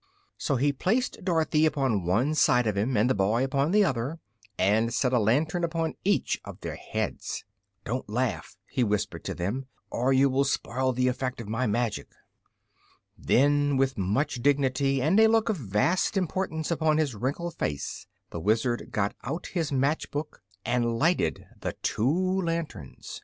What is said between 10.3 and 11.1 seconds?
spoil the